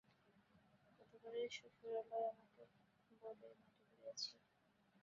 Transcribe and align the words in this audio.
গতবারে 0.99 1.41
শ্বশুরালয়ে 1.55 2.27
আমাকে 2.31 2.63
বড়োই 3.21 3.55
মাটি 3.61 3.81
করিয়াছিল। 3.89 4.37